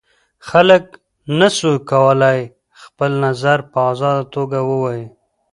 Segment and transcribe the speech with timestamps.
[0.47, 0.95] خلګو
[1.39, 2.41] نسوای کولای
[2.81, 5.05] خپل نظر په ازاده توګه ووایي.